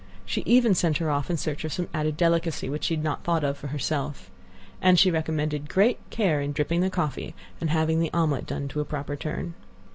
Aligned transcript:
She 0.25 0.41
even 0.47 0.73
sent 0.73 0.97
her 0.97 1.11
off 1.11 1.29
in 1.29 1.37
search 1.37 1.63
of 1.63 1.71
some 1.71 1.87
added 1.93 2.17
delicacy 2.17 2.67
which 2.71 2.85
she 2.85 2.95
had 2.95 3.03
not 3.03 3.23
thought 3.23 3.43
of 3.43 3.55
for 3.55 3.67
herself. 3.67 4.31
And 4.81 4.97
she 4.97 5.11
recommended 5.11 5.69
great 5.69 5.99
care 6.09 6.41
in 6.41 6.53
dripping 6.53 6.81
the 6.81 6.89
coffee 6.89 7.35
and 7.59 7.69
having 7.69 7.99
the 7.99 8.11
omelet 8.11 8.47
done 8.47 8.67
to 8.69 8.81
a 8.81 8.85
proper 8.85 9.15
turn. 9.15 9.53